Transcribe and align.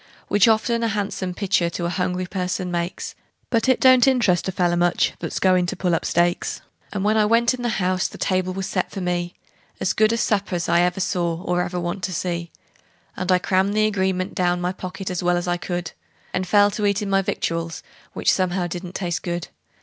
Which 0.29 0.47
often 0.47 0.81
a 0.81 0.87
han'some 0.87 1.35
pictur' 1.35 1.69
to 1.69 1.85
a 1.85 1.89
hungry 1.89 2.25
person 2.25 2.71
makes, 2.71 3.13
But 3.51 3.69
it 3.69 3.79
don't 3.79 4.07
interest 4.07 4.47
a 4.47 4.51
feller 4.51 4.75
much 4.75 5.13
that's 5.19 5.37
goin' 5.37 5.67
to 5.67 5.75
pull 5.75 5.93
up 5.93 6.05
stakes. 6.05 6.59
And 6.91 7.03
when 7.03 7.17
I 7.17 7.25
went 7.25 7.53
in 7.53 7.61
the 7.61 7.77
house 7.77 8.07
the 8.07 8.17
table 8.17 8.51
was 8.51 8.65
set 8.65 8.89
for 8.89 8.99
me 8.99 9.35
As 9.79 9.93
good 9.93 10.11
a 10.11 10.17
supper's 10.17 10.67
I 10.67 10.81
ever 10.81 10.99
saw, 10.99 11.43
or 11.43 11.61
ever 11.61 11.79
want 11.79 12.01
to 12.05 12.13
see; 12.13 12.49
And 13.15 13.31
I 13.31 13.37
crammed 13.37 13.75
the 13.75 13.85
agreement 13.85 14.33
down 14.33 14.59
my 14.59 14.71
pocket 14.71 15.11
as 15.11 15.21
well 15.21 15.37
as 15.37 15.47
I 15.47 15.57
could, 15.57 15.91
And 16.33 16.47
fell 16.47 16.71
to 16.71 16.87
eatin' 16.87 17.11
my 17.11 17.21
victuals, 17.21 17.83
which 18.13 18.33
somehow 18.33 18.65
didn't 18.65 18.95
taste 18.95 19.21
good. 19.21 19.49